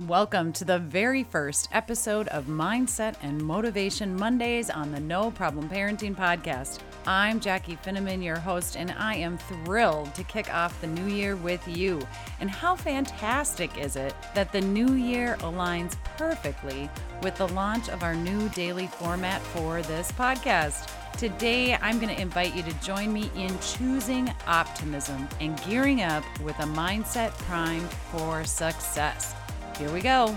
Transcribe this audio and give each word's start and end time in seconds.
Welcome 0.00 0.52
to 0.54 0.64
the 0.64 0.80
very 0.80 1.22
first 1.22 1.68
episode 1.70 2.26
of 2.26 2.46
Mindset 2.46 3.14
and 3.22 3.40
Motivation 3.40 4.16
Mondays 4.16 4.68
on 4.68 4.90
the 4.90 4.98
No 4.98 5.30
Problem 5.30 5.68
Parenting 5.68 6.16
Podcast. 6.16 6.80
I'm 7.06 7.38
Jackie 7.38 7.76
Finneman, 7.76 8.20
your 8.20 8.40
host, 8.40 8.76
and 8.76 8.90
I 8.98 9.14
am 9.14 9.38
thrilled 9.38 10.12
to 10.16 10.24
kick 10.24 10.52
off 10.52 10.80
the 10.80 10.88
new 10.88 11.06
year 11.06 11.36
with 11.36 11.62
you. 11.68 12.04
And 12.40 12.50
how 12.50 12.74
fantastic 12.74 13.78
is 13.78 13.94
it 13.94 14.16
that 14.34 14.50
the 14.50 14.60
new 14.60 14.94
year 14.94 15.36
aligns 15.42 15.94
perfectly 16.18 16.90
with 17.22 17.36
the 17.36 17.46
launch 17.50 17.88
of 17.88 18.02
our 18.02 18.16
new 18.16 18.48
daily 18.48 18.88
format 18.88 19.40
for 19.40 19.80
this 19.82 20.10
podcast? 20.10 20.90
Today, 21.18 21.76
I'm 21.76 22.00
going 22.00 22.12
to 22.12 22.20
invite 22.20 22.56
you 22.56 22.64
to 22.64 22.72
join 22.80 23.12
me 23.12 23.30
in 23.36 23.56
choosing 23.60 24.28
optimism 24.48 25.28
and 25.38 25.56
gearing 25.62 26.02
up 26.02 26.24
with 26.40 26.58
a 26.58 26.64
mindset 26.64 27.30
primed 27.46 27.88
for 28.10 28.42
success. 28.42 29.36
Here 29.78 29.90
we 29.90 30.00
go. 30.00 30.36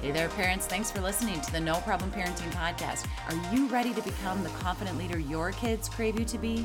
Hey 0.00 0.12
there, 0.12 0.28
parents. 0.30 0.66
Thanks 0.66 0.90
for 0.90 1.00
listening 1.00 1.40
to 1.42 1.52
the 1.52 1.60
No 1.60 1.74
Problem 1.80 2.10
Parenting 2.10 2.50
Podcast. 2.52 3.06
Are 3.28 3.54
you 3.54 3.66
ready 3.68 3.92
to 3.92 4.00
become 4.00 4.42
the 4.42 4.48
confident 4.50 4.96
leader 4.96 5.18
your 5.18 5.52
kids 5.52 5.88
crave 5.90 6.18
you 6.18 6.24
to 6.24 6.38
be? 6.38 6.64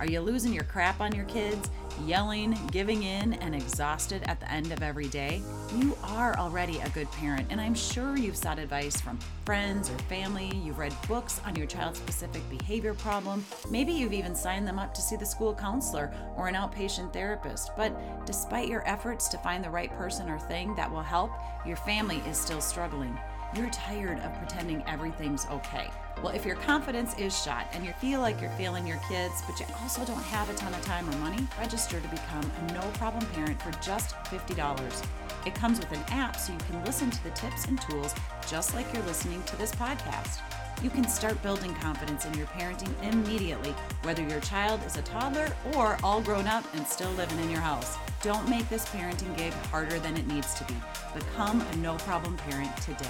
Are 0.00 0.06
you 0.06 0.20
losing 0.20 0.52
your 0.52 0.64
crap 0.64 1.00
on 1.00 1.14
your 1.14 1.24
kids, 1.26 1.70
yelling, 2.04 2.58
giving 2.72 3.04
in, 3.04 3.34
and 3.34 3.54
exhausted 3.54 4.22
at 4.26 4.40
the 4.40 4.50
end 4.50 4.72
of 4.72 4.82
every 4.82 5.08
day? 5.08 5.42
You 5.76 5.96
are 6.02 6.36
already 6.36 6.80
a 6.80 6.88
good 6.90 7.10
parent, 7.12 7.46
and 7.50 7.60
I'm 7.60 7.74
sure 7.74 8.16
you've 8.16 8.36
sought 8.36 8.58
advice 8.58 9.00
from 9.00 9.18
friends 9.44 9.90
or 9.90 9.98
family. 10.00 10.50
You've 10.64 10.78
read 10.78 10.94
books 11.08 11.40
on 11.46 11.56
your 11.56 11.66
child's 11.66 11.98
specific 11.98 12.42
behavior 12.50 12.94
problem. 12.94 13.44
Maybe 13.70 13.92
you've 13.92 14.12
even 14.12 14.34
signed 14.34 14.66
them 14.66 14.78
up 14.78 14.92
to 14.94 15.00
see 15.00 15.16
the 15.16 15.26
school 15.26 15.54
counselor 15.54 16.12
or 16.36 16.48
an 16.48 16.54
outpatient 16.54 17.12
therapist. 17.12 17.70
But 17.76 18.26
despite 18.26 18.68
your 18.68 18.86
efforts 18.88 19.28
to 19.28 19.38
find 19.38 19.62
the 19.62 19.70
right 19.70 19.90
person 19.96 20.28
or 20.28 20.38
thing 20.38 20.74
that 20.74 20.90
will 20.90 21.02
help, 21.02 21.30
your 21.64 21.76
family 21.76 22.22
is 22.28 22.36
still 22.36 22.60
struggling. 22.60 23.18
You're 23.56 23.70
tired 23.70 24.18
of 24.18 24.34
pretending 24.38 24.82
everything's 24.88 25.46
okay. 25.46 25.88
Well, 26.20 26.34
if 26.34 26.44
your 26.44 26.56
confidence 26.56 27.16
is 27.18 27.40
shot 27.40 27.68
and 27.72 27.84
you 27.84 27.92
feel 28.00 28.20
like 28.20 28.40
you're 28.40 28.50
failing 28.50 28.84
your 28.84 29.00
kids, 29.08 29.42
but 29.46 29.60
you 29.60 29.66
also 29.80 30.04
don't 30.04 30.22
have 30.24 30.50
a 30.50 30.54
ton 30.54 30.74
of 30.74 30.84
time 30.84 31.08
or 31.08 31.16
money, 31.18 31.46
register 31.56 32.00
to 32.00 32.08
become 32.08 32.50
a 32.66 32.72
no 32.72 32.80
problem 32.94 33.24
parent 33.26 33.62
for 33.62 33.70
just 33.80 34.16
$50. 34.24 35.06
It 35.46 35.54
comes 35.54 35.78
with 35.78 35.92
an 35.92 36.02
app 36.08 36.36
so 36.36 36.52
you 36.52 36.58
can 36.70 36.84
listen 36.84 37.12
to 37.12 37.22
the 37.22 37.30
tips 37.30 37.66
and 37.66 37.80
tools 37.80 38.12
just 38.48 38.74
like 38.74 38.92
you're 38.92 39.04
listening 39.04 39.40
to 39.44 39.56
this 39.56 39.72
podcast. 39.72 40.40
You 40.82 40.90
can 40.90 41.08
start 41.08 41.42
building 41.42 41.74
confidence 41.74 42.26
in 42.26 42.34
your 42.34 42.46
parenting 42.48 42.92
immediately, 43.02 43.74
whether 44.02 44.22
your 44.22 44.40
child 44.40 44.80
is 44.86 44.96
a 44.96 45.02
toddler 45.02 45.48
or 45.74 45.96
all 46.02 46.20
grown 46.20 46.46
up 46.46 46.64
and 46.74 46.86
still 46.86 47.10
living 47.12 47.38
in 47.38 47.50
your 47.50 47.60
house. 47.60 47.96
Don't 48.22 48.48
make 48.48 48.68
this 48.68 48.84
parenting 48.86 49.36
gig 49.36 49.52
harder 49.70 49.98
than 49.98 50.16
it 50.16 50.26
needs 50.26 50.54
to 50.54 50.64
be. 50.64 50.74
Become 51.14 51.60
a 51.60 51.76
no 51.76 51.96
problem 51.98 52.36
parent 52.48 52.76
today. 52.78 53.06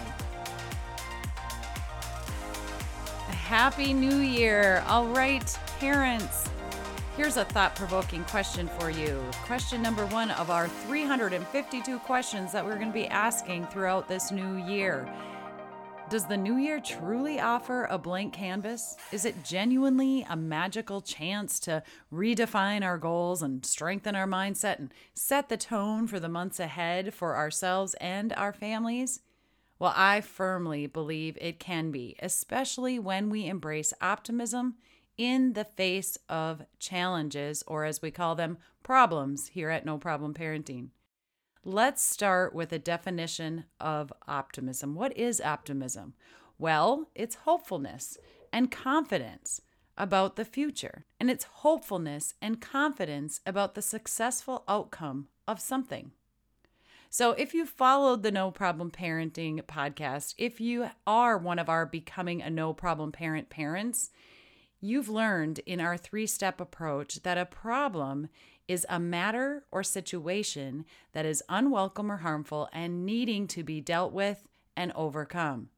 A 3.28 3.32
happy 3.32 3.92
New 3.92 4.18
Year! 4.18 4.84
All 4.86 5.08
right, 5.08 5.58
parents. 5.80 6.48
Here's 7.16 7.36
a 7.36 7.44
thought 7.44 7.76
provoking 7.76 8.24
question 8.24 8.68
for 8.78 8.90
you. 8.90 9.22
Question 9.44 9.80
number 9.80 10.04
one 10.06 10.32
of 10.32 10.50
our 10.50 10.66
352 10.66 12.00
questions 12.00 12.50
that 12.50 12.64
we're 12.64 12.74
going 12.74 12.88
to 12.88 12.92
be 12.92 13.06
asking 13.06 13.66
throughout 13.66 14.08
this 14.08 14.32
new 14.32 14.56
year. 14.56 15.08
Does 16.10 16.26
the 16.26 16.36
new 16.36 16.58
year 16.58 16.80
truly 16.80 17.40
offer 17.40 17.86
a 17.86 17.96
blank 17.96 18.34
canvas? 18.34 18.96
Is 19.10 19.24
it 19.24 19.42
genuinely 19.42 20.24
a 20.28 20.36
magical 20.36 21.00
chance 21.00 21.58
to 21.60 21.82
redefine 22.12 22.84
our 22.84 22.98
goals 22.98 23.42
and 23.42 23.64
strengthen 23.64 24.14
our 24.14 24.26
mindset 24.26 24.78
and 24.78 24.92
set 25.14 25.48
the 25.48 25.56
tone 25.56 26.06
for 26.06 26.20
the 26.20 26.28
months 26.28 26.60
ahead 26.60 27.14
for 27.14 27.36
ourselves 27.36 27.94
and 27.94 28.34
our 28.34 28.52
families? 28.52 29.22
Well, 29.78 29.94
I 29.96 30.20
firmly 30.20 30.86
believe 30.86 31.38
it 31.40 31.58
can 31.58 31.90
be, 31.90 32.16
especially 32.20 32.98
when 32.98 33.30
we 33.30 33.46
embrace 33.46 33.94
optimism 34.00 34.74
in 35.16 35.54
the 35.54 35.64
face 35.64 36.18
of 36.28 36.66
challenges, 36.78 37.64
or 37.66 37.84
as 37.84 38.02
we 38.02 38.10
call 38.10 38.34
them, 38.34 38.58
problems 38.82 39.48
here 39.48 39.70
at 39.70 39.86
No 39.86 39.96
Problem 39.96 40.34
Parenting. 40.34 40.90
Let's 41.66 42.02
start 42.02 42.54
with 42.54 42.74
a 42.74 42.78
definition 42.78 43.64
of 43.80 44.12
optimism. 44.28 44.94
What 44.94 45.16
is 45.16 45.40
optimism? 45.40 46.12
Well, 46.58 47.08
it's 47.14 47.36
hopefulness 47.36 48.18
and 48.52 48.70
confidence 48.70 49.62
about 49.96 50.36
the 50.36 50.44
future, 50.44 51.06
and 51.18 51.30
it's 51.30 51.44
hopefulness 51.44 52.34
and 52.42 52.60
confidence 52.60 53.40
about 53.46 53.74
the 53.74 53.80
successful 53.80 54.64
outcome 54.68 55.28
of 55.48 55.58
something. 55.58 56.10
So, 57.08 57.30
if 57.30 57.54
you 57.54 57.64
followed 57.64 58.22
the 58.22 58.30
No 58.30 58.50
Problem 58.50 58.90
Parenting 58.90 59.62
podcast, 59.62 60.34
if 60.36 60.60
you 60.60 60.90
are 61.06 61.38
one 61.38 61.58
of 61.58 61.70
our 61.70 61.86
becoming 61.86 62.42
a 62.42 62.50
no 62.50 62.74
problem 62.74 63.10
parent 63.10 63.48
parents, 63.48 64.10
you've 64.82 65.08
learned 65.08 65.60
in 65.60 65.80
our 65.80 65.96
three 65.96 66.26
step 66.26 66.60
approach 66.60 67.22
that 67.22 67.38
a 67.38 67.46
problem 67.46 68.28
is 68.66 68.86
a 68.88 68.98
matter 68.98 69.64
or 69.70 69.82
situation 69.82 70.84
that 71.12 71.26
is 71.26 71.42
unwelcome 71.48 72.10
or 72.10 72.18
harmful 72.18 72.68
and 72.72 73.04
needing 73.04 73.46
to 73.48 73.62
be 73.62 73.80
dealt 73.80 74.12
with 74.12 74.48
and 74.76 74.92
overcome. 74.92 75.68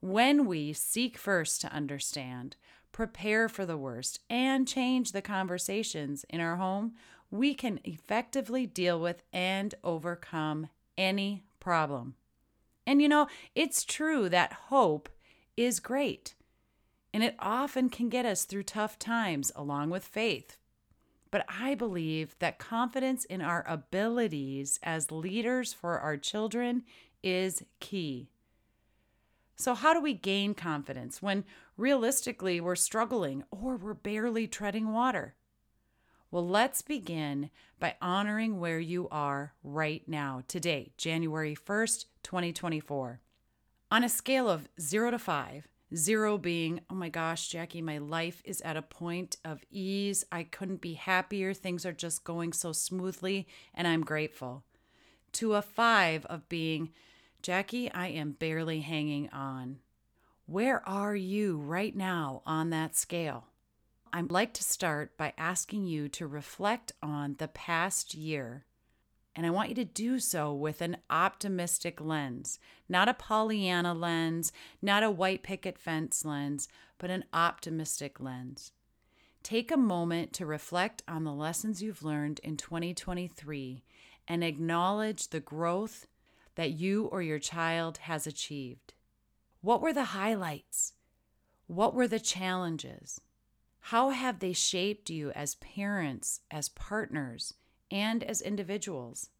When 0.00 0.46
we 0.46 0.72
seek 0.72 1.18
first 1.18 1.60
to 1.62 1.72
understand, 1.72 2.56
prepare 2.92 3.48
for 3.48 3.66
the 3.66 3.76
worst, 3.76 4.20
and 4.30 4.66
change 4.66 5.12
the 5.12 5.22
conversations 5.22 6.24
in 6.28 6.40
our 6.40 6.56
home, 6.56 6.94
we 7.30 7.54
can 7.54 7.80
effectively 7.84 8.66
deal 8.66 9.00
with 9.00 9.22
and 9.32 9.74
overcome 9.82 10.68
any 10.96 11.44
problem. 11.60 12.14
And 12.86 13.02
you 13.02 13.08
know, 13.08 13.26
it's 13.54 13.84
true 13.84 14.28
that 14.28 14.52
hope 14.52 15.08
is 15.56 15.80
great, 15.80 16.34
and 17.12 17.22
it 17.22 17.34
often 17.38 17.90
can 17.90 18.08
get 18.08 18.24
us 18.24 18.44
through 18.44 18.62
tough 18.62 18.98
times 18.98 19.52
along 19.54 19.90
with 19.90 20.04
faith. 20.04 20.56
But 21.30 21.44
I 21.48 21.74
believe 21.74 22.36
that 22.38 22.58
confidence 22.58 23.24
in 23.24 23.42
our 23.42 23.64
abilities 23.68 24.78
as 24.82 25.10
leaders 25.10 25.72
for 25.72 25.98
our 25.98 26.16
children 26.16 26.84
is 27.22 27.62
key. 27.80 28.30
So, 29.56 29.74
how 29.74 29.92
do 29.92 30.00
we 30.00 30.14
gain 30.14 30.54
confidence 30.54 31.20
when 31.20 31.44
realistically 31.76 32.60
we're 32.60 32.76
struggling 32.76 33.42
or 33.50 33.76
we're 33.76 33.94
barely 33.94 34.46
treading 34.46 34.92
water? 34.92 35.34
Well, 36.30 36.46
let's 36.46 36.82
begin 36.82 37.50
by 37.80 37.96
honoring 38.00 38.60
where 38.60 38.78
you 38.78 39.08
are 39.10 39.54
right 39.64 40.06
now, 40.06 40.42
today, 40.46 40.92
January 40.96 41.56
1st, 41.56 42.04
2024. 42.22 43.20
On 43.90 44.04
a 44.04 44.08
scale 44.08 44.48
of 44.48 44.68
zero 44.78 45.10
to 45.10 45.18
five, 45.18 45.66
zero 45.94 46.38
being, 46.38 46.80
oh 46.90 46.94
my 46.94 47.08
gosh, 47.08 47.48
Jackie, 47.48 47.82
my 47.82 47.98
life 47.98 48.42
is 48.44 48.60
at 48.62 48.76
a 48.76 48.82
point 48.82 49.36
of 49.44 49.64
ease. 49.70 50.24
I 50.30 50.42
couldn't 50.44 50.80
be 50.80 50.94
happier. 50.94 51.54
Things 51.54 51.86
are 51.86 51.92
just 51.92 52.24
going 52.24 52.52
so 52.52 52.72
smoothly, 52.72 53.46
and 53.74 53.88
I'm 53.88 54.02
grateful. 54.02 54.64
To 55.32 55.54
a 55.54 55.62
five 55.62 56.24
of 56.26 56.48
being, 56.48 56.90
Jackie, 57.42 57.90
I 57.92 58.08
am 58.08 58.32
barely 58.32 58.80
hanging 58.80 59.28
on. 59.30 59.78
Where 60.46 60.86
are 60.88 61.14
you 61.14 61.58
right 61.58 61.94
now 61.94 62.42
on 62.46 62.70
that 62.70 62.96
scale? 62.96 63.44
I'd 64.12 64.30
like 64.30 64.54
to 64.54 64.64
start 64.64 65.16
by 65.18 65.34
asking 65.36 65.84
you 65.84 66.08
to 66.10 66.26
reflect 66.26 66.92
on 67.02 67.36
the 67.38 67.48
past 67.48 68.14
year. 68.14 68.64
And 69.38 69.46
I 69.46 69.50
want 69.50 69.68
you 69.68 69.76
to 69.76 69.84
do 69.84 70.18
so 70.18 70.52
with 70.52 70.82
an 70.82 70.96
optimistic 71.08 72.00
lens, 72.00 72.58
not 72.88 73.08
a 73.08 73.14
Pollyanna 73.14 73.94
lens, 73.94 74.50
not 74.82 75.04
a 75.04 75.12
white 75.12 75.44
picket 75.44 75.78
fence 75.78 76.24
lens, 76.24 76.66
but 76.98 77.08
an 77.08 77.22
optimistic 77.32 78.18
lens. 78.18 78.72
Take 79.44 79.70
a 79.70 79.76
moment 79.76 80.32
to 80.32 80.44
reflect 80.44 81.04
on 81.06 81.22
the 81.22 81.32
lessons 81.32 81.80
you've 81.80 82.02
learned 82.02 82.40
in 82.42 82.56
2023 82.56 83.84
and 84.26 84.42
acknowledge 84.42 85.28
the 85.28 85.38
growth 85.38 86.08
that 86.56 86.72
you 86.72 87.04
or 87.04 87.22
your 87.22 87.38
child 87.38 87.98
has 87.98 88.26
achieved. 88.26 88.92
What 89.60 89.80
were 89.80 89.92
the 89.92 90.06
highlights? 90.06 90.94
What 91.68 91.94
were 91.94 92.08
the 92.08 92.18
challenges? 92.18 93.20
How 93.78 94.10
have 94.10 94.40
they 94.40 94.52
shaped 94.52 95.10
you 95.10 95.30
as 95.30 95.54
parents, 95.54 96.40
as 96.50 96.68
partners, 96.70 97.54
and 97.90 98.22
as 98.22 98.40
individuals? 98.40 99.30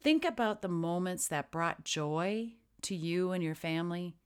Think 0.00 0.24
about 0.24 0.62
the 0.62 0.68
moments 0.68 1.28
that 1.28 1.50
brought 1.50 1.84
joy 1.84 2.54
to 2.82 2.94
you 2.94 3.32
and 3.32 3.44
your 3.44 3.54
family, 3.54 4.16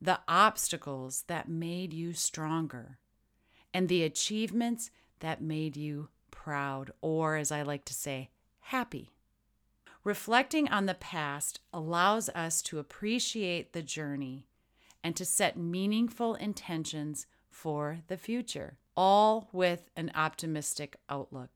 the 0.00 0.20
obstacles 0.28 1.24
that 1.26 1.48
made 1.48 1.92
you 1.92 2.12
stronger, 2.12 2.98
and 3.72 3.88
the 3.88 4.02
achievements 4.02 4.90
that 5.20 5.40
made 5.40 5.76
you 5.76 6.08
proud, 6.30 6.92
or 7.00 7.36
as 7.36 7.50
I 7.50 7.62
like 7.62 7.84
to 7.86 7.94
say, 7.94 8.30
happy. 8.60 9.10
Reflecting 10.04 10.68
on 10.68 10.86
the 10.86 10.94
past 10.94 11.60
allows 11.72 12.28
us 12.30 12.62
to 12.62 12.78
appreciate 12.78 13.72
the 13.72 13.82
journey 13.82 14.46
and 15.02 15.16
to 15.16 15.24
set 15.24 15.56
meaningful 15.56 16.34
intentions 16.34 17.26
for 17.50 18.00
the 18.08 18.16
future 18.16 18.78
all 18.98 19.48
with 19.52 19.88
an 19.94 20.10
optimistic 20.16 20.96
outlook. 21.08 21.50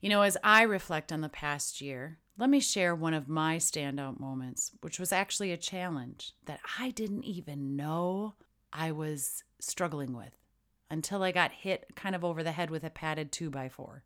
You 0.00 0.08
know, 0.08 0.22
as 0.22 0.38
I 0.42 0.62
reflect 0.62 1.12
on 1.12 1.20
the 1.20 1.28
past 1.28 1.82
year, 1.82 2.20
Let 2.38 2.50
me 2.50 2.60
share 2.60 2.94
one 2.94 3.14
of 3.14 3.30
my 3.30 3.56
standout 3.56 4.20
moments, 4.20 4.72
which 4.82 5.00
was 5.00 5.10
actually 5.10 5.52
a 5.52 5.56
challenge 5.56 6.34
that 6.44 6.60
I 6.78 6.90
didn't 6.90 7.24
even 7.24 7.76
know 7.76 8.34
I 8.74 8.92
was 8.92 9.42
struggling 9.58 10.14
with 10.14 10.36
until 10.90 11.22
I 11.22 11.32
got 11.32 11.50
hit 11.50 11.86
kind 11.96 12.14
of 12.14 12.24
over 12.24 12.42
the 12.42 12.52
head 12.52 12.70
with 12.70 12.84
a 12.84 12.90
padded 12.90 13.32
2x4. 13.32 14.02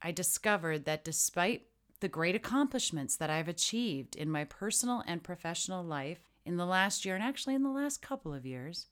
I 0.00 0.10
discovered 0.10 0.86
that 0.86 1.04
despite 1.04 1.66
the 2.00 2.08
great 2.08 2.34
accomplishments 2.34 3.16
that 3.16 3.28
I've 3.28 3.48
achieved 3.48 4.16
in 4.16 4.30
my 4.30 4.44
personal 4.44 5.02
and 5.06 5.22
professional 5.22 5.84
life 5.84 6.30
in 6.46 6.56
the 6.56 6.66
last 6.66 7.04
year, 7.04 7.14
and 7.14 7.22
actually 7.22 7.54
in 7.54 7.62
the 7.62 7.68
last 7.68 8.00
couple 8.00 8.32
of 8.32 8.46
years, 8.46 8.86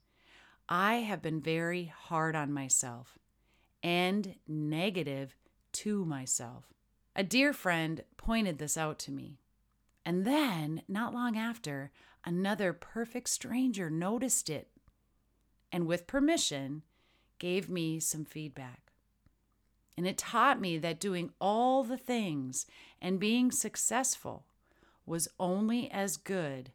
I 0.69 0.97
have 0.97 1.23
been 1.23 1.41
very 1.41 1.87
hard 1.87 2.37
on 2.37 2.53
myself 2.53 3.19
and 3.85 4.37
negative 4.49 5.37
to 5.73 6.07
myself. 6.07 6.73
A 7.15 7.23
dear 7.23 7.53
friend 7.53 8.03
pointed 8.17 8.59
this 8.59 8.79
out 8.79 8.99
to 9.01 9.13
me. 9.13 9.39
And 10.07 10.25
then, 10.25 10.83
not 10.89 11.15
long 11.15 11.37
after, 11.37 11.93
another 12.25 12.73
perfect 12.73 13.29
stranger 13.29 13.91
noticed 13.91 14.49
it 14.49 14.69
and, 15.71 15.87
with 15.87 16.07
permission, 16.07 16.83
gave 17.39 17.69
me 17.69 18.01
some 18.01 18.25
feedback. 18.25 18.93
And 19.97 20.07
it 20.07 20.19
taught 20.19 20.61
me 20.61 20.79
that 20.79 20.99
doing 20.99 21.31
all 21.41 21.85
the 21.85 21.99
things 21.99 22.67
and 23.01 23.21
being 23.21 23.51
successful 23.51 24.47
was 25.07 25.29
only 25.39 25.91
as 25.91 26.17
good 26.17 26.73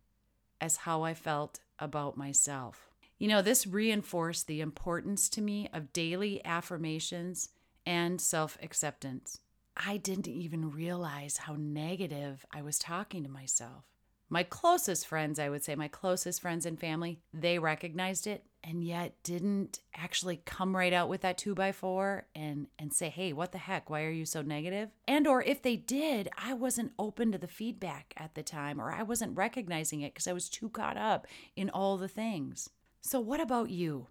as 0.61 0.77
how 0.77 1.03
I 1.03 1.13
felt 1.13 1.59
about 1.79 2.17
myself. 2.17 2.88
You 3.19 3.27
know, 3.27 3.41
this 3.41 3.67
reinforced 3.67 4.47
the 4.47 4.61
importance 4.61 5.27
to 5.29 5.41
me 5.41 5.69
of 5.73 5.91
daily 5.91 6.43
affirmations 6.45 7.49
and 7.85 8.19
self 8.19 8.57
acceptance. 8.63 9.41
I 9.75 9.97
didn't 9.97 10.27
even 10.27 10.71
realize 10.71 11.37
how 11.37 11.55
negative 11.57 12.45
I 12.53 12.61
was 12.61 12.79
talking 12.79 13.23
to 13.23 13.29
myself. 13.29 13.83
My 14.29 14.43
closest 14.43 15.05
friends, 15.07 15.37
I 15.39 15.49
would 15.49 15.63
say, 15.63 15.75
my 15.75 15.87
closest 15.87 16.41
friends 16.41 16.65
and 16.65 16.79
family, 16.79 17.19
they 17.33 17.59
recognized 17.59 18.25
it 18.27 18.45
and 18.63 18.83
yet 18.83 19.15
didn't 19.23 19.79
actually 19.95 20.37
come 20.45 20.75
right 20.75 20.93
out 20.93 21.09
with 21.09 21.21
that 21.21 21.37
two 21.37 21.55
by 21.55 21.73
four 21.73 22.27
and 22.35 22.67
and 22.77 22.93
say, 22.93 23.09
hey, 23.09 23.33
what 23.33 23.51
the 23.51 23.57
heck? 23.57 23.89
Why 23.89 24.03
are 24.03 24.11
you 24.11 24.25
so 24.25 24.41
negative? 24.41 24.91
And 25.07 25.27
or 25.27 25.43
if 25.43 25.61
they 25.61 25.75
did, 25.75 26.29
I 26.37 26.53
wasn't 26.53 26.93
open 26.97 27.33
to 27.33 27.37
the 27.37 27.47
feedback 27.47 28.13
at 28.15 28.35
the 28.35 28.43
time, 28.43 28.79
or 28.79 28.93
I 28.93 29.03
wasn't 29.03 29.35
recognizing 29.37 30.01
it 30.01 30.13
because 30.13 30.27
I 30.27 30.33
was 30.33 30.47
too 30.47 30.69
caught 30.69 30.95
up 30.97 31.27
in 31.57 31.69
all 31.69 31.97
the 31.97 32.07
things. 32.07 32.69
So 33.01 33.19
what 33.19 33.39
about 33.39 33.69
you? 33.69 34.07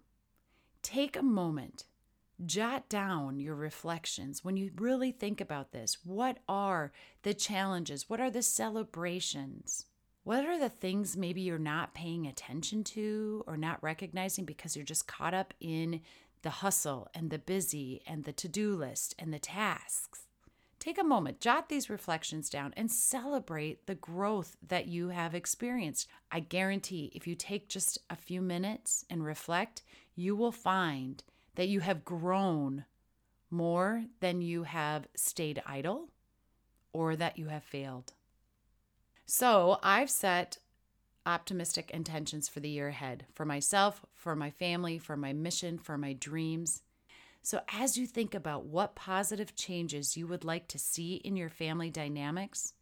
Take 0.82 1.17
a 1.17 1.23
moment 1.23 1.85
Jot 2.46 2.88
down 2.88 3.40
your 3.40 3.56
reflections 3.56 4.44
when 4.44 4.56
you 4.56 4.70
really 4.76 5.11
think 5.11 5.40
about 5.40 5.73
this. 5.73 5.99
What 6.05 6.38
are 6.49 6.93
the 7.23 7.35
challenges? 7.35 8.08
What 8.08 8.20
are 8.20 8.31
the 8.31 8.43
celebrations? 8.43 9.87
What 10.23 10.44
are 10.44 10.58
the 10.58 10.69
things 10.69 11.17
maybe 11.17 11.40
you're 11.40 11.58
not 11.58 11.94
paying 11.94 12.29
attention 12.29 12.85
to 12.85 13.43
or 13.49 13.56
not 13.56 13.82
recognizing 13.82 14.44
because 14.44 14.76
you're 14.76 14.85
just 14.85 15.08
caught 15.08 15.34
up 15.34 15.52
in 15.58 16.00
the 16.43 16.50
hustle 16.50 17.08
and 17.12 17.31
the 17.31 17.41
busy 17.41 18.02
and 18.06 18.23
the 18.23 18.32
to 18.34 18.46
do 18.46 18.76
list 18.76 19.17
and 19.19 19.34
the 19.34 19.41
tasks? 19.41 20.27
Take 20.78 20.98
a 20.98 21.04
moment, 21.04 21.40
jot 21.40 21.69
these 21.69 21.90
reflections 21.90 22.48
down, 22.48 22.72
and 22.76 22.90
celebrate 22.90 23.86
the 23.86 23.96
growth 23.96 24.56
that 24.66 24.86
you 24.86 25.08
have 25.08 25.34
experienced. 25.34 26.08
I 26.30 26.40
guarantee 26.40 27.10
if 27.14 27.26
you 27.26 27.34
take 27.34 27.69
just 27.69 27.98
a 28.08 28.16
few 28.16 28.40
minutes 28.40 29.04
and 29.10 29.25
reflect, 29.25 29.82
you 30.14 30.36
will 30.36 30.52
find 30.52 31.22
that 31.56 31.69
you 31.69 31.80
have 31.80 32.04
grown 32.04 32.84
more 33.50 34.04
than 34.20 34.40
you 34.40 34.62
have 34.62 35.08
stayed 35.16 35.62
idle 35.66 36.10
or 36.92 37.16
that 37.16 37.38
you 37.38 37.48
have 37.48 37.64
failed. 37.64 38.12
So 39.26 39.78
I've 39.82 40.10
set 40.10 40.58
optimistic 41.26 41.90
intentions 41.90 42.48
for 42.48 42.60
the 42.60 42.70
year 42.70 42.88
ahead 42.88 43.26
for 43.34 43.44
myself, 43.44 44.04
for 44.14 44.34
my 44.34 44.50
family, 44.50 44.98
for 44.98 45.16
my 45.16 45.32
mission, 45.32 45.76
for 45.78 45.98
my 45.98 46.12
dreams. 46.12 46.82
So, 47.43 47.61
as 47.73 47.96
you 47.96 48.06
think 48.06 48.35
about 48.35 48.67
what 48.67 48.94
positive 48.94 49.55
changes 49.55 50.17
you 50.17 50.26
would 50.26 50.44
like 50.44 50.69
to 50.69 50.79
see 50.79 51.14
in 51.17 51.37
your 51.37 51.49
family 51.49 51.90
dynamics, 51.90 52.75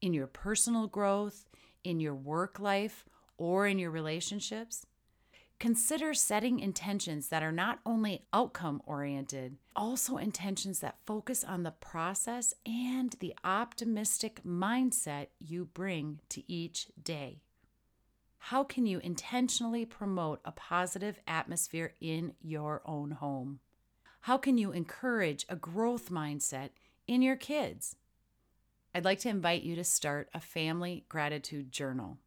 in 0.00 0.12
your 0.12 0.26
personal 0.26 0.86
growth, 0.86 1.48
in 1.84 2.00
your 2.00 2.14
work 2.14 2.58
life, 2.58 3.04
or 3.36 3.66
in 3.66 3.78
your 3.78 3.90
relationships, 3.90 4.86
Consider 5.58 6.14
setting 6.14 6.60
intentions 6.60 7.30
that 7.30 7.42
are 7.42 7.50
not 7.50 7.80
only 7.84 8.22
outcome 8.32 8.80
oriented, 8.86 9.56
also 9.74 10.16
intentions 10.16 10.78
that 10.78 11.04
focus 11.04 11.42
on 11.42 11.64
the 11.64 11.72
process 11.72 12.54
and 12.64 13.16
the 13.18 13.34
optimistic 13.42 14.40
mindset 14.46 15.26
you 15.40 15.64
bring 15.64 16.20
to 16.28 16.48
each 16.50 16.86
day. 17.02 17.40
How 18.38 18.62
can 18.62 18.86
you 18.86 19.00
intentionally 19.00 19.84
promote 19.84 20.40
a 20.44 20.52
positive 20.52 21.18
atmosphere 21.26 21.94
in 22.00 22.34
your 22.40 22.80
own 22.86 23.10
home? 23.10 23.58
How 24.28 24.36
can 24.36 24.58
you 24.58 24.72
encourage 24.72 25.46
a 25.48 25.56
growth 25.56 26.10
mindset 26.10 26.68
in 27.06 27.22
your 27.22 27.34
kids? 27.34 27.96
I'd 28.94 29.06
like 29.06 29.20
to 29.20 29.30
invite 29.30 29.62
you 29.62 29.74
to 29.74 29.84
start 29.84 30.28
a 30.34 30.38
family 30.38 31.06
gratitude 31.08 31.72
journal. 31.72 32.18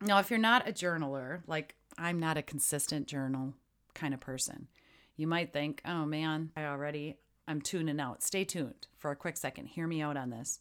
Now, 0.00 0.20
if 0.20 0.30
you're 0.30 0.38
not 0.38 0.68
a 0.68 0.72
journaler, 0.72 1.42
like 1.48 1.74
I'm 1.98 2.20
not 2.20 2.36
a 2.36 2.42
consistent 2.42 3.08
journal 3.08 3.54
kind 3.92 4.14
of 4.14 4.20
person. 4.20 4.68
You 5.16 5.26
might 5.26 5.52
think, 5.52 5.82
oh 5.84 6.06
man, 6.06 6.52
I 6.56 6.66
already, 6.66 7.18
I'm 7.48 7.60
tuning 7.60 7.98
out. 7.98 8.22
Stay 8.22 8.44
tuned 8.44 8.86
for 8.96 9.10
a 9.10 9.16
quick 9.16 9.36
second. 9.36 9.66
Hear 9.66 9.88
me 9.88 10.00
out 10.02 10.16
on 10.16 10.30
this. 10.30 10.60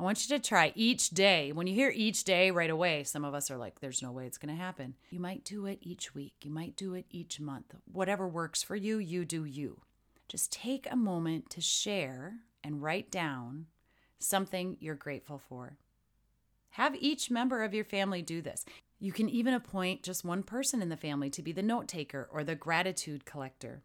I 0.00 0.02
want 0.02 0.26
you 0.26 0.34
to 0.34 0.42
try 0.42 0.72
each 0.74 1.10
day. 1.10 1.52
When 1.52 1.66
you 1.66 1.74
hear 1.74 1.92
each 1.94 2.24
day 2.24 2.50
right 2.50 2.70
away, 2.70 3.04
some 3.04 3.26
of 3.26 3.34
us 3.34 3.50
are 3.50 3.58
like, 3.58 3.80
there's 3.80 4.00
no 4.00 4.12
way 4.12 4.24
it's 4.24 4.38
going 4.38 4.56
to 4.56 4.62
happen. 4.62 4.94
You 5.10 5.20
might 5.20 5.44
do 5.44 5.66
it 5.66 5.80
each 5.82 6.14
week. 6.14 6.36
You 6.42 6.50
might 6.50 6.74
do 6.74 6.94
it 6.94 7.04
each 7.10 7.38
month. 7.38 7.74
Whatever 7.92 8.26
works 8.26 8.62
for 8.62 8.76
you, 8.76 8.96
you 8.96 9.26
do 9.26 9.44
you. 9.44 9.82
Just 10.28 10.52
take 10.52 10.86
a 10.90 10.96
moment 10.96 11.50
to 11.50 11.60
share 11.60 12.34
and 12.64 12.82
write 12.82 13.10
down 13.10 13.66
something 14.18 14.76
you're 14.80 14.94
grateful 14.94 15.38
for. 15.38 15.76
Have 16.70 16.96
each 16.96 17.30
member 17.30 17.62
of 17.62 17.72
your 17.72 17.84
family 17.84 18.22
do 18.22 18.42
this. 18.42 18.64
You 18.98 19.12
can 19.12 19.28
even 19.28 19.54
appoint 19.54 20.02
just 20.02 20.24
one 20.24 20.42
person 20.42 20.82
in 20.82 20.88
the 20.88 20.96
family 20.96 21.30
to 21.30 21.42
be 21.42 21.52
the 21.52 21.62
note 21.62 21.88
taker 21.88 22.28
or 22.30 22.44
the 22.44 22.54
gratitude 22.54 23.24
collector. 23.24 23.82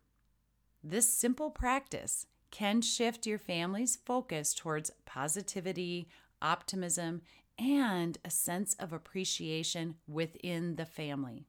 This 0.84 1.14
simple 1.14 1.52
practice 1.52 2.26
can 2.50 2.82
shift 2.82 3.26
your 3.26 3.38
family's 3.38 3.96
focus 3.96 4.54
towards 4.54 4.92
positivity, 5.06 6.08
optimism, 6.42 7.22
and 7.58 8.18
a 8.26 8.30
sense 8.30 8.74
of 8.80 8.92
appreciation 8.92 9.96
within 10.08 10.76
the 10.76 10.86
family. 10.86 11.46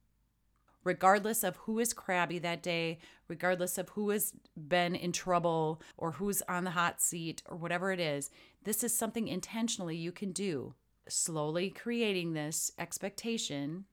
Regardless 0.83 1.43
of 1.43 1.55
who 1.57 1.79
is 1.79 1.93
crabby 1.93 2.39
that 2.39 2.61
day, 2.61 2.99
regardless 3.27 3.77
of 3.77 3.89
who 3.89 4.09
has 4.09 4.33
been 4.55 4.95
in 4.95 5.11
trouble 5.11 5.81
or 5.97 6.11
who's 6.11 6.41
on 6.43 6.65
the 6.65 6.71
hot 6.71 7.01
seat 7.01 7.41
or 7.47 7.55
whatever 7.55 7.91
it 7.91 7.99
is, 7.99 8.29
this 8.63 8.83
is 8.83 8.97
something 8.97 9.27
intentionally 9.27 9.95
you 9.95 10.11
can 10.11 10.31
do 10.31 10.73
slowly 11.07 11.69
creating 11.69 12.33
this 12.33 12.71
expectation, 12.77 13.85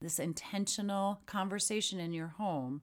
this 0.00 0.18
intentional 0.18 1.20
conversation 1.26 2.00
in 2.00 2.12
your 2.12 2.28
home, 2.38 2.82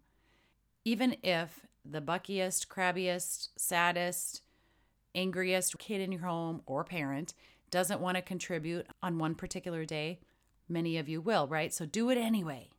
even 0.86 1.15
if 1.24 1.65
the 1.86 2.01
buckiest, 2.01 2.67
crabbiest, 2.67 3.50
saddest, 3.58 4.41
angriest 5.15 5.77
kid 5.77 6.01
in 6.01 6.12
your 6.12 6.22
home 6.22 6.62
or 6.65 6.84
parent 6.84 7.34
doesn't 7.70 8.01
want 8.01 8.15
to 8.15 8.22
contribute 8.22 8.88
on 9.01 9.17
one 9.17 9.36
particular 9.36 9.86
day, 9.86 10.20
many 10.70 10.98
of 10.98 11.10
you 11.10 11.20
will, 11.20 11.48
right? 11.48 11.74
So 11.74 11.86
do 11.86 12.10
it 12.10 12.17
anyway. 12.17 12.70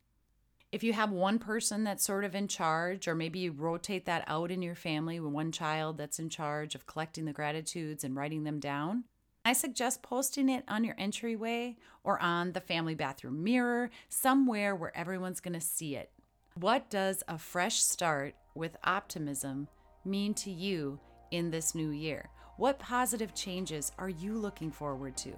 If 0.74 0.82
you 0.82 0.92
have 0.92 1.12
one 1.12 1.38
person 1.38 1.84
that's 1.84 2.04
sort 2.04 2.24
of 2.24 2.34
in 2.34 2.48
charge, 2.48 3.06
or 3.06 3.14
maybe 3.14 3.38
you 3.38 3.52
rotate 3.52 4.06
that 4.06 4.24
out 4.26 4.50
in 4.50 4.60
your 4.60 4.74
family 4.74 5.20
with 5.20 5.32
one 5.32 5.52
child 5.52 5.96
that's 5.96 6.18
in 6.18 6.28
charge 6.28 6.74
of 6.74 6.84
collecting 6.84 7.26
the 7.26 7.32
gratitudes 7.32 8.02
and 8.02 8.16
writing 8.16 8.42
them 8.42 8.58
down, 8.58 9.04
I 9.44 9.52
suggest 9.52 10.02
posting 10.02 10.48
it 10.48 10.64
on 10.66 10.82
your 10.82 10.96
entryway 10.98 11.76
or 12.02 12.20
on 12.20 12.54
the 12.54 12.60
family 12.60 12.96
bathroom 12.96 13.44
mirror, 13.44 13.88
somewhere 14.08 14.74
where 14.74 14.96
everyone's 14.98 15.38
going 15.38 15.54
to 15.54 15.60
see 15.60 15.94
it. 15.94 16.10
What 16.58 16.90
does 16.90 17.22
a 17.28 17.38
fresh 17.38 17.76
start 17.76 18.34
with 18.56 18.76
optimism 18.82 19.68
mean 20.04 20.34
to 20.34 20.50
you 20.50 20.98
in 21.30 21.52
this 21.52 21.76
new 21.76 21.90
year? 21.90 22.30
What 22.56 22.80
positive 22.80 23.32
changes 23.32 23.92
are 23.96 24.08
you 24.08 24.34
looking 24.34 24.72
forward 24.72 25.16
to? 25.18 25.34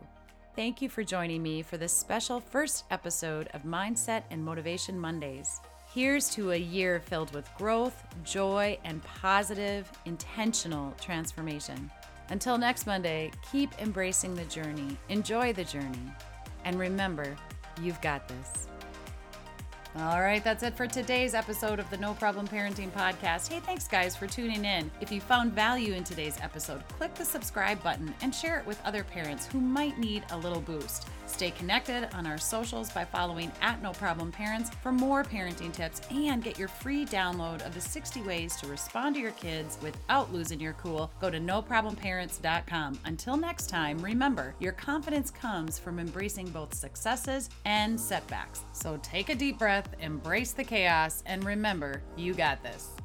Thank 0.56 0.80
you 0.80 0.88
for 0.88 1.04
joining 1.04 1.42
me 1.42 1.60
for 1.60 1.76
this 1.76 1.92
special 1.92 2.40
first 2.40 2.86
episode 2.90 3.50
of 3.52 3.64
Mindset 3.64 4.22
and 4.30 4.42
Motivation 4.42 4.98
Mondays. 4.98 5.60
Here's 5.92 6.30
to 6.30 6.52
a 6.52 6.56
year 6.56 6.98
filled 6.98 7.34
with 7.34 7.46
growth, 7.58 8.02
joy, 8.24 8.78
and 8.82 9.02
positive, 9.04 9.86
intentional 10.06 10.94
transformation. 10.98 11.90
Until 12.30 12.56
next 12.56 12.86
Monday, 12.86 13.32
keep 13.52 13.70
embracing 13.82 14.34
the 14.34 14.46
journey, 14.46 14.96
enjoy 15.10 15.52
the 15.52 15.64
journey, 15.64 16.10
and 16.64 16.78
remember, 16.78 17.36
you've 17.82 18.00
got 18.00 18.26
this. 18.26 18.68
All 19.98 20.20
right, 20.20 20.44
that's 20.44 20.62
it 20.62 20.76
for 20.76 20.86
today's 20.86 21.32
episode 21.32 21.78
of 21.78 21.88
the 21.88 21.96
No 21.96 22.12
Problem 22.12 22.46
Parenting 22.46 22.90
Podcast. 22.90 23.50
Hey, 23.50 23.60
thanks 23.60 23.88
guys 23.88 24.14
for 24.14 24.26
tuning 24.26 24.66
in. 24.66 24.90
If 25.00 25.10
you 25.10 25.22
found 25.22 25.54
value 25.54 25.94
in 25.94 26.04
today's 26.04 26.36
episode, 26.42 26.86
click 26.98 27.14
the 27.14 27.24
subscribe 27.24 27.82
button 27.82 28.14
and 28.20 28.34
share 28.34 28.58
it 28.58 28.66
with 28.66 28.78
other 28.84 29.04
parents 29.04 29.46
who 29.46 29.58
might 29.58 29.98
need 29.98 30.22
a 30.32 30.36
little 30.36 30.60
boost. 30.60 31.08
Stay 31.26 31.50
connected 31.50 32.08
on 32.14 32.26
our 32.26 32.38
socials 32.38 32.90
by 32.90 33.04
following 33.04 33.52
at 33.60 33.82
No 33.82 33.92
Problem 33.92 34.32
Parents 34.32 34.70
for 34.82 34.92
more 34.92 35.22
parenting 35.22 35.72
tips 35.72 36.00
and 36.10 36.42
get 36.42 36.58
your 36.58 36.68
free 36.68 37.04
download 37.04 37.64
of 37.66 37.74
the 37.74 37.80
60 37.80 38.22
ways 38.22 38.56
to 38.56 38.66
respond 38.66 39.14
to 39.16 39.20
your 39.20 39.32
kids 39.32 39.78
without 39.82 40.32
losing 40.32 40.60
your 40.60 40.72
cool. 40.74 41.10
Go 41.20 41.30
to 41.30 41.38
noproblemparents.com. 41.38 42.98
Until 43.04 43.36
next 43.36 43.68
time, 43.68 43.98
remember 43.98 44.54
your 44.60 44.72
confidence 44.72 45.30
comes 45.30 45.78
from 45.78 45.98
embracing 45.98 46.48
both 46.48 46.74
successes 46.74 47.50
and 47.64 48.00
setbacks. 48.00 48.62
So 48.72 48.98
take 49.02 49.28
a 49.28 49.34
deep 49.34 49.58
breath, 49.58 49.88
embrace 50.00 50.52
the 50.52 50.64
chaos, 50.64 51.22
and 51.26 51.44
remember 51.44 52.02
you 52.16 52.34
got 52.34 52.62
this. 52.62 52.95